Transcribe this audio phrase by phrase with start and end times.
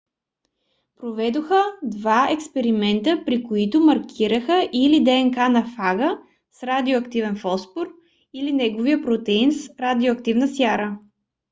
[0.97, 6.19] проведоха два експеримента при които маркираха или днк на фага
[6.51, 7.93] с радиоактивен фосфор
[8.33, 10.99] или неговия протеин с радиоактивна сяра